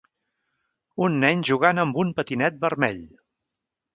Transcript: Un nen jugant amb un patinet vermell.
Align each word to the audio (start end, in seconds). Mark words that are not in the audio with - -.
Un 1.07 1.19
nen 1.25 1.43
jugant 1.51 1.83
amb 1.83 2.01
un 2.05 2.15
patinet 2.21 2.57
vermell. 2.65 3.01